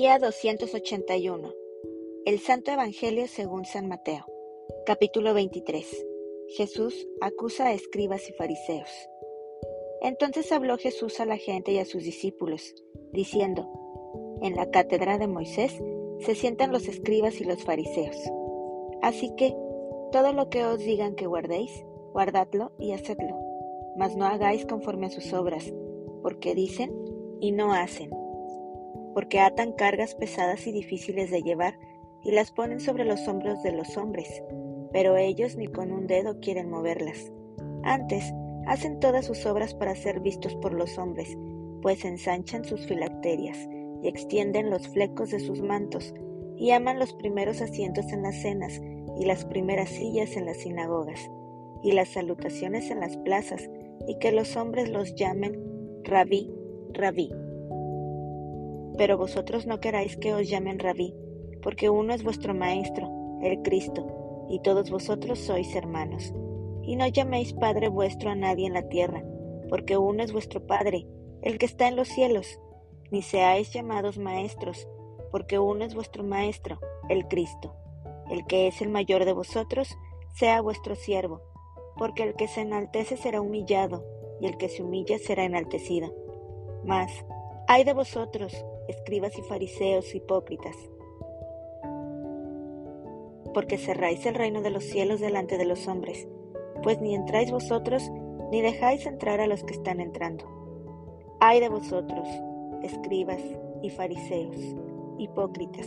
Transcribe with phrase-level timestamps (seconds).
[0.00, 1.52] Día 281.
[2.24, 4.26] El Santo Evangelio según San Mateo.
[4.86, 6.06] Capítulo 23.
[6.56, 8.88] Jesús acusa a escribas y fariseos.
[10.00, 12.76] Entonces habló Jesús a la gente y a sus discípulos,
[13.12, 13.68] diciendo,
[14.40, 15.76] En la cátedra de Moisés
[16.20, 18.16] se sientan los escribas y los fariseos.
[19.02, 19.52] Así que,
[20.12, 21.72] todo lo que os digan que guardéis,
[22.12, 23.36] guardadlo y hacedlo,
[23.96, 25.74] mas no hagáis conforme a sus obras,
[26.22, 26.94] porque dicen
[27.40, 28.12] y no hacen
[29.18, 31.76] porque atan cargas pesadas y difíciles de llevar
[32.22, 34.44] y las ponen sobre los hombros de los hombres,
[34.92, 37.32] pero ellos ni con un dedo quieren moverlas.
[37.82, 38.32] Antes,
[38.68, 41.36] hacen todas sus obras para ser vistos por los hombres,
[41.82, 43.58] pues ensanchan sus filacterias
[44.04, 46.14] y extienden los flecos de sus mantos,
[46.56, 48.80] y aman los primeros asientos en las cenas
[49.18, 51.28] y las primeras sillas en las sinagogas,
[51.82, 53.68] y las salutaciones en las plazas,
[54.06, 55.60] y que los hombres los llamen
[56.04, 56.54] rabí,
[56.92, 57.32] rabí.
[58.98, 61.14] Pero vosotros no queráis que os llamen rabí,
[61.62, 63.08] porque uno es vuestro Maestro,
[63.42, 66.34] el Cristo, y todos vosotros sois hermanos.
[66.82, 69.24] Y no llaméis Padre vuestro a nadie en la tierra,
[69.70, 71.06] porque uno es vuestro Padre,
[71.42, 72.60] el que está en los cielos,
[73.10, 74.88] ni seáis llamados maestros,
[75.30, 77.74] porque uno es vuestro Maestro, el Cristo.
[78.30, 79.96] El que es el mayor de vosotros,
[80.34, 81.42] sea vuestro siervo,
[81.96, 84.04] porque el que se enaltece será humillado,
[84.40, 86.14] y el que se humilla será enaltecido.
[86.84, 87.10] Mas,
[87.66, 90.76] ay de vosotros, escribas y fariseos hipócritas,
[93.52, 96.26] porque cerráis el reino de los cielos delante de los hombres,
[96.82, 98.10] pues ni entráis vosotros,
[98.50, 100.44] ni dejáis entrar a los que están entrando.
[101.40, 102.26] Ay de vosotros,
[102.82, 103.42] escribas
[103.82, 104.56] y fariseos,
[105.18, 105.86] hipócritas,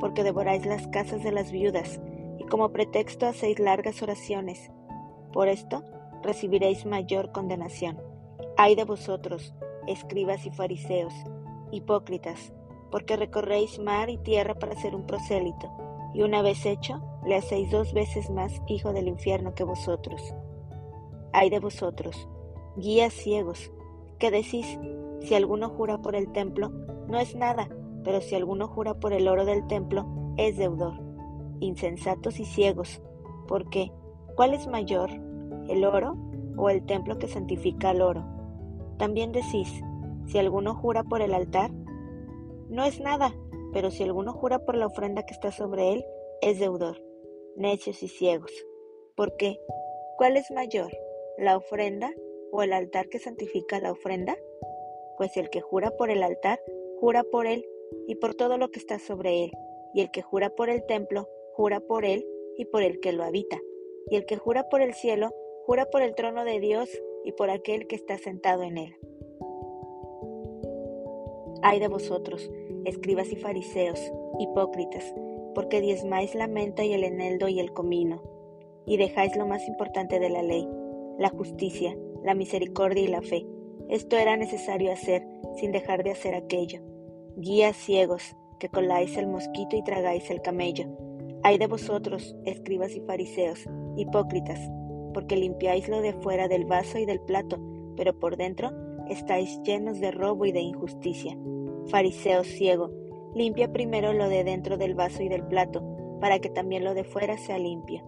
[0.00, 2.00] porque devoráis las casas de las viudas,
[2.38, 4.70] y como pretexto hacéis largas oraciones.
[5.32, 5.82] Por esto
[6.22, 8.00] recibiréis mayor condenación.
[8.56, 9.54] Ay de vosotros,
[9.86, 11.14] escribas y fariseos,
[11.72, 12.52] hipócritas,
[12.90, 15.70] porque recorréis mar y tierra para ser un prosélito,
[16.14, 20.34] y una vez hecho, le hacéis dos veces más hijo del infierno que vosotros.
[21.32, 22.28] Ay de vosotros,
[22.76, 23.72] guías ciegos,
[24.18, 24.78] que decís,
[25.20, 26.68] si alguno jura por el templo,
[27.08, 27.68] no es nada,
[28.04, 30.94] pero si alguno jura por el oro del templo, es deudor.
[31.60, 33.00] Insensatos y ciegos,
[33.46, 33.92] porque,
[34.34, 35.10] ¿cuál es mayor,
[35.68, 36.16] el oro
[36.56, 38.24] o el templo que santifica al oro?
[38.98, 39.82] También decís,
[40.26, 41.70] si alguno jura por el altar,
[42.68, 43.34] no es nada,
[43.72, 46.04] pero si alguno jura por la ofrenda que está sobre él,
[46.40, 47.02] es deudor.
[47.56, 48.52] Necios y ciegos.
[49.14, 49.58] ¿Por qué?
[50.16, 50.90] ¿Cuál es mayor,
[51.38, 52.10] la ofrenda
[52.50, 54.36] o el altar que santifica la ofrenda?
[55.16, 56.60] Pues el que jura por el altar,
[56.98, 57.66] jura por él
[58.06, 59.52] y por todo lo que está sobre él,
[59.94, 63.24] y el que jura por el templo, jura por él y por el que lo
[63.24, 63.60] habita,
[64.10, 65.30] y el que jura por el cielo,
[65.66, 66.88] jura por el trono de Dios
[67.24, 68.96] y por aquel que está sentado en él.
[71.64, 72.50] Ay de vosotros,
[72.84, 74.00] escribas y fariseos,
[74.40, 75.04] hipócritas,
[75.54, 78.20] porque diezmáis la menta y el eneldo y el comino,
[78.84, 80.68] y dejáis lo más importante de la ley,
[81.20, 83.46] la justicia, la misericordia y la fe.
[83.88, 85.24] Esto era necesario hacer,
[85.56, 86.80] sin dejar de hacer aquello.
[87.36, 90.86] Guías ciegos, que coláis el mosquito y tragáis el camello.
[91.44, 94.58] Ay de vosotros, escribas y fariseos, hipócritas,
[95.14, 97.60] porque limpiáis lo de fuera del vaso y del plato,
[97.96, 98.72] pero por dentro
[99.08, 101.36] estáis llenos de robo y de injusticia.
[101.86, 102.90] Fariseo ciego,
[103.34, 105.82] limpia primero lo de dentro del vaso y del plato,
[106.20, 108.02] para que también lo de fuera sea limpio.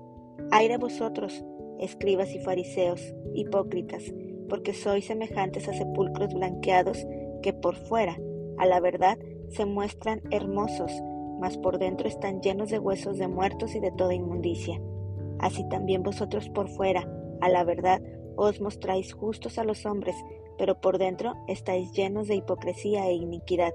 [0.51, 1.45] Ay de vosotros,
[1.79, 4.13] escribas y fariseos, hipócritas,
[4.49, 7.07] porque sois semejantes a sepulcros blanqueados
[7.43, 8.19] que por fuera,
[8.59, 9.19] a la verdad,
[9.49, 10.93] se muestran hermosos,
[11.41, 14.81] mas por dentro están llenos de huesos de muertos y de toda inmundicia.
[15.39, 17.09] Así también vosotros por fuera,
[17.41, 18.01] a la verdad,
[18.37, 20.17] os mostráis justos a los hombres,
[20.59, 23.75] pero por dentro estáis llenos de hipocresía e iniquidad.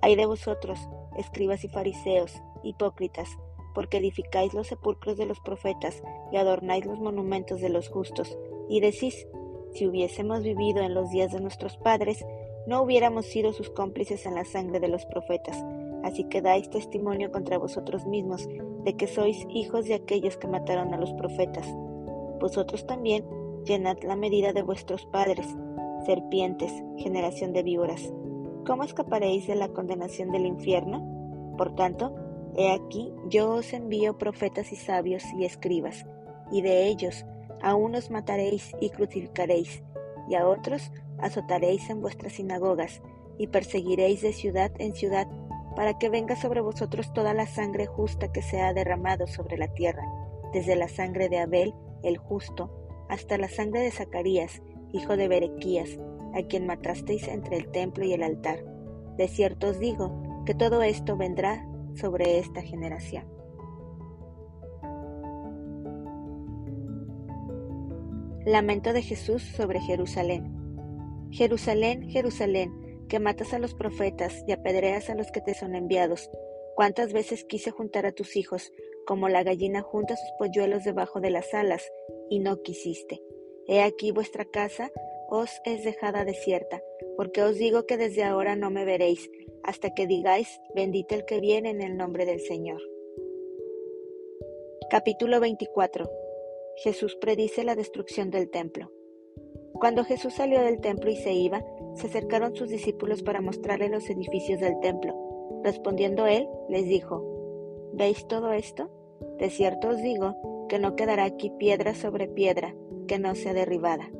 [0.00, 0.78] Ay de vosotros,
[1.16, 3.28] escribas y fariseos, hipócritas,
[3.74, 8.36] porque edificáis los sepulcros de los profetas y adornáis los monumentos de los justos,
[8.68, 9.26] y decís,
[9.72, 12.24] si hubiésemos vivido en los días de nuestros padres,
[12.66, 15.56] no hubiéramos sido sus cómplices en la sangre de los profetas,
[16.02, 18.48] así que dais testimonio contra vosotros mismos
[18.84, 21.66] de que sois hijos de aquellos que mataron a los profetas.
[22.40, 23.24] Vosotros también
[23.64, 25.46] llenad la medida de vuestros padres,
[26.04, 28.12] serpientes, generación de víboras.
[28.66, 31.54] ¿Cómo escaparéis de la condenación del infierno?
[31.56, 32.14] Por tanto,
[32.56, 36.06] he aquí yo os envío profetas y sabios y escribas,
[36.50, 37.24] y de ellos
[37.62, 39.82] a unos mataréis y crucificaréis,
[40.28, 43.02] y a otros azotaréis en vuestras sinagogas,
[43.38, 45.26] y perseguiréis de ciudad en ciudad,
[45.74, 49.68] para que venga sobre vosotros toda la sangre justa que se ha derramado sobre la
[49.68, 50.04] tierra,
[50.52, 52.70] desde la sangre de Abel, el justo,
[53.08, 55.98] hasta la sangre de Zacarías, hijo de Berequías,
[56.34, 58.64] a quien matasteis entre el templo y el altar.
[59.16, 63.24] De cierto os digo que todo esto vendrá sobre esta generación.
[68.44, 70.52] Lamento de Jesús sobre Jerusalén.
[71.30, 76.28] Jerusalén, Jerusalén, que matas a los profetas y apedreas a los que te son enviados.
[76.74, 78.72] Cuántas veces quise juntar a tus hijos,
[79.06, 81.84] como la gallina junta sus polluelos debajo de las alas,
[82.30, 83.20] y no quisiste.
[83.68, 84.90] He aquí vuestra casa
[85.30, 86.82] os es dejada desierta,
[87.16, 89.30] porque os digo que desde ahora no me veréis,
[89.62, 92.82] hasta que digáis, bendito el que viene en el nombre del Señor.
[94.90, 96.10] Capítulo 24.
[96.82, 98.90] Jesús predice la destrucción del templo.
[99.74, 101.64] Cuando Jesús salió del templo y se iba,
[101.94, 105.14] se acercaron sus discípulos para mostrarle los edificios del templo.
[105.62, 108.90] Respondiendo él, les dijo, ¿Veis todo esto?
[109.38, 112.74] De cierto os digo que no quedará aquí piedra sobre piedra
[113.06, 114.10] que no sea derribada.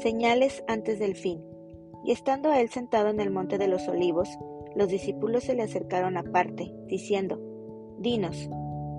[0.00, 1.42] Señales antes del fin.
[2.04, 4.28] Y estando él sentado en el monte de los olivos,
[4.74, 7.40] los discípulos se le acercaron aparte, diciendo,
[7.98, 8.48] Dinos,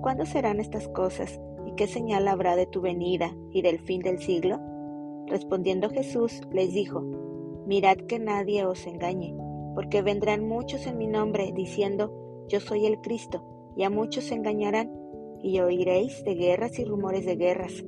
[0.00, 4.18] ¿cuándo serán estas cosas y qué señal habrá de tu venida y del fin del
[4.20, 4.60] siglo?
[5.26, 7.02] Respondiendo Jesús les dijo,
[7.66, 9.34] Mirad que nadie os engañe,
[9.74, 14.34] porque vendrán muchos en mi nombre diciendo, Yo soy el Cristo, y a muchos se
[14.34, 14.92] engañarán,
[15.42, 17.84] y oiréis de guerras y rumores de guerras.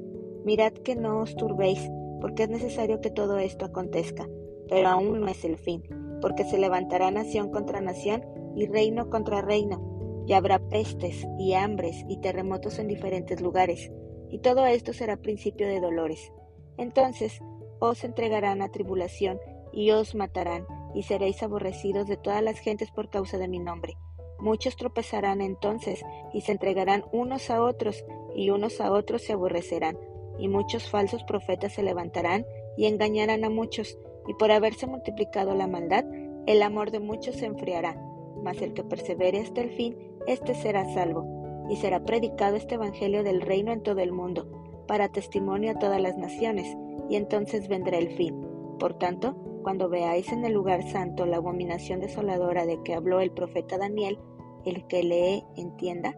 [0.46, 1.90] Mirad que no os turbéis,
[2.20, 4.28] porque es necesario que todo esto acontezca,
[4.68, 5.82] pero aún no es el fin,
[6.22, 12.04] porque se levantará nación contra nación y reino contra reino, y habrá pestes y hambres
[12.08, 13.90] y terremotos en diferentes lugares,
[14.30, 16.32] y todo esto será principio de dolores.
[16.76, 17.40] Entonces
[17.80, 19.40] os entregarán a tribulación
[19.72, 20.64] y os matarán,
[20.94, 23.96] y seréis aborrecidos de todas las gentes por causa de mi nombre.
[24.38, 28.04] Muchos tropezarán entonces y se entregarán unos a otros,
[28.36, 29.98] y unos a otros se aborrecerán,
[30.38, 32.46] y muchos falsos profetas se levantarán
[32.76, 36.04] y engañarán a muchos, y por haberse multiplicado la maldad,
[36.46, 38.00] el amor de muchos se enfriará.
[38.42, 39.96] Mas el que persevere hasta el fin,
[40.26, 41.26] éste será salvo,
[41.68, 46.00] y será predicado este Evangelio del reino en todo el mundo, para testimonio a todas
[46.00, 46.76] las naciones,
[47.08, 48.46] y entonces vendrá el fin.
[48.78, 53.32] Por tanto, cuando veáis en el lugar santo la abominación desoladora de que habló el
[53.32, 54.18] profeta Daniel,
[54.64, 56.16] el que lee entienda,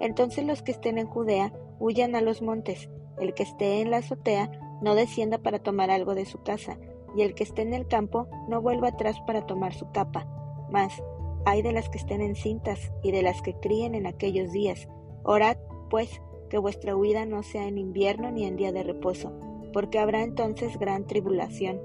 [0.00, 2.88] entonces los que estén en Judea huyan a los montes,
[3.20, 4.50] el que esté en la azotea
[4.82, 6.78] no descienda para tomar algo de su casa,
[7.16, 10.26] y el que esté en el campo no vuelva atrás para tomar su capa.
[10.70, 11.02] Mas,
[11.44, 14.88] hay de las que estén encintas y de las que críen en aquellos días.
[15.22, 15.56] Orad,
[15.88, 19.32] pues, que vuestra huida no sea en invierno ni en día de reposo,
[19.72, 21.80] porque habrá entonces gran tribulación,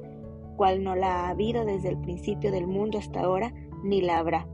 [0.57, 3.53] cual no la ha habido desde el principio del mundo hasta ahora,
[3.83, 4.47] ni la habrá.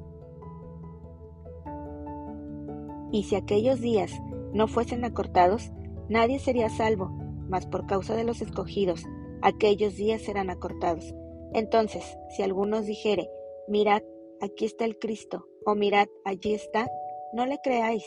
[3.12, 4.22] Y si aquellos días
[4.54, 5.72] no fuesen acortados,
[6.12, 7.10] nadie sería salvo,
[7.48, 9.04] mas por causa de los escogidos,
[9.42, 11.16] aquellos días serán acortados.
[11.54, 12.04] Entonces,
[12.36, 13.30] si algunos dijere,
[13.68, 14.04] mirad,
[14.42, 16.92] aquí está el Cristo, o mirad, allí está,
[17.34, 18.06] no le creáis,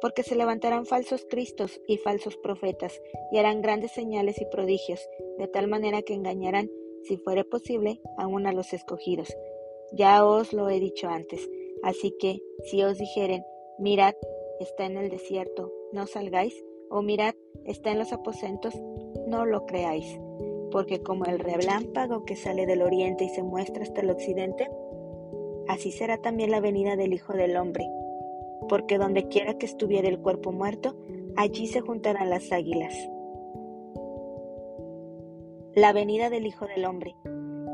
[0.00, 3.00] porque se levantarán falsos cristos y falsos profetas,
[3.30, 5.08] y harán grandes señales y prodigios,
[5.38, 6.68] de tal manera que engañarán,
[7.04, 9.36] si fuere posible, aún a los escogidos.
[9.92, 11.48] Ya os lo he dicho antes,
[11.84, 13.44] así que, si os dijeren,
[13.78, 14.14] mirad,
[14.58, 17.34] está en el desierto, no salgáis, o mirad,
[17.64, 18.74] está en los aposentos,
[19.26, 20.18] no lo creáis,
[20.70, 24.68] porque como el relámpago que sale del oriente y se muestra hasta el occidente,
[25.68, 27.86] así será también la venida del Hijo del Hombre
[28.68, 30.96] porque donde quiera que estuviera el cuerpo muerto,
[31.36, 32.94] allí se juntarán las águilas.
[35.74, 37.14] La venida del Hijo del Hombre.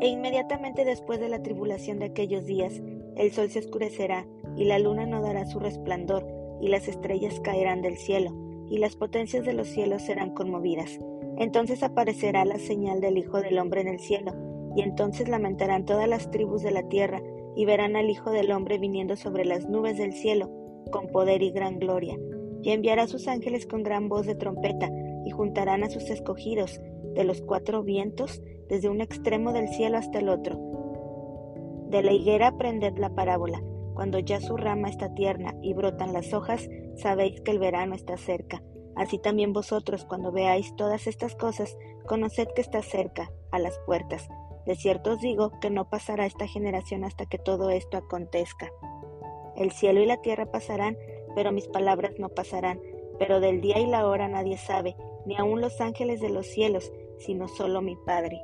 [0.01, 2.83] E inmediatamente después de la tribulación de aquellos días,
[3.17, 4.27] el sol se oscurecerá,
[4.57, 6.27] y la luna no dará su resplandor,
[6.61, 8.33] y las estrellas caerán del cielo,
[8.73, 10.99] y las potencias de los cielos serán conmovidas.
[11.37, 14.33] Entonces aparecerá la señal del Hijo del Hombre en el cielo,
[14.75, 17.21] y entonces lamentarán todas las tribus de la tierra,
[17.55, 20.51] y verán al Hijo del Hombre viniendo sobre las nubes del cielo,
[20.91, 22.19] con poder y gran gloria,
[22.63, 24.91] y enviará a sus ángeles con gran voz de trompeta,
[25.27, 26.81] y juntarán a sus escogidos
[27.15, 30.59] de los cuatro vientos, desde un extremo del cielo hasta el otro.
[31.91, 33.63] De la higuera aprended la parábola.
[33.95, 38.17] Cuando ya su rama está tierna y brotan las hojas, sabéis que el verano está
[38.17, 38.63] cerca.
[38.95, 44.29] Así también vosotros, cuando veáis todas estas cosas, conoced que está cerca, a las puertas.
[44.67, 48.71] De cierto os digo que no pasará esta generación hasta que todo esto acontezca.
[49.57, 50.97] El cielo y la tierra pasarán,
[51.35, 52.81] pero mis palabras no pasarán.
[53.19, 54.97] Pero del día y la hora nadie sabe,
[55.27, 58.41] ni aun los ángeles de los cielos, sino solo mi Padre.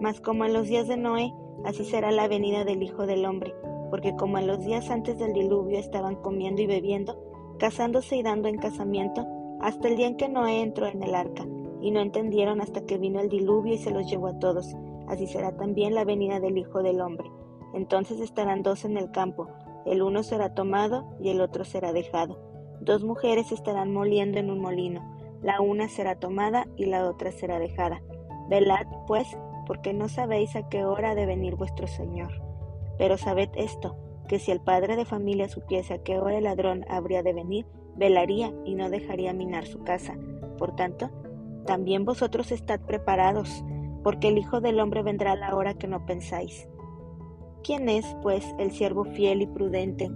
[0.00, 1.32] Mas como en los días de Noé,
[1.64, 3.54] así será la venida del Hijo del Hombre,
[3.94, 7.16] porque como en los días antes del diluvio estaban comiendo y bebiendo,
[7.60, 9.24] casándose y dando en casamiento,
[9.60, 11.46] hasta el día en que Noé entró en el arca,
[11.80, 14.74] y no entendieron hasta que vino el diluvio y se los llevó a todos,
[15.06, 17.30] así será también la venida del Hijo del Hombre.
[17.72, 19.46] Entonces estarán dos en el campo,
[19.86, 22.40] el uno será tomado y el otro será dejado.
[22.80, 25.08] Dos mujeres estarán moliendo en un molino,
[25.40, 28.02] la una será tomada y la otra será dejada.
[28.48, 32.42] Velad, pues, porque no sabéis a qué hora ha de venir vuestro Señor.
[32.98, 33.96] Pero sabed esto,
[34.28, 37.66] que si el padre de familia supiese a qué hora el ladrón habría de venir,
[37.96, 40.16] velaría y no dejaría minar su casa.
[40.58, 41.10] Por tanto,
[41.66, 43.64] también vosotros estad preparados,
[44.02, 46.68] porque el Hijo del Hombre vendrá a la hora que no pensáis.
[47.62, 50.10] ¿Quién es, pues, el siervo fiel y prudente,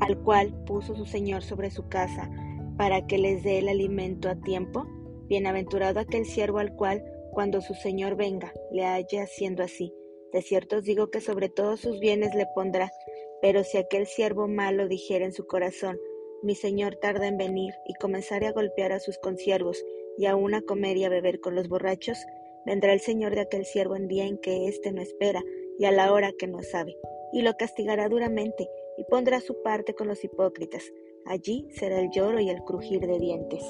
[0.00, 2.28] al cual puso su Señor sobre su casa,
[2.76, 4.86] para que les dé el alimento a tiempo?
[5.28, 9.94] Bienaventurado aquel siervo al cual, cuando su Señor venga, le haya haciendo así.
[10.32, 12.92] De cierto os digo que sobre todos sus bienes le pondrá,
[13.40, 15.98] pero si aquel siervo malo dijera en su corazón,
[16.42, 19.82] mi Señor tarda en venir, y comenzare a golpear a sus consiervos,
[20.18, 22.18] y aun a comer y a beber con los borrachos,
[22.64, 25.42] vendrá el Señor de aquel siervo en día en que éste no espera,
[25.78, 26.96] y a la hora que no sabe,
[27.32, 28.68] y lo castigará duramente,
[28.98, 30.84] y pondrá su parte con los hipócritas.
[31.26, 33.62] Allí será el lloro y el crujir de dientes.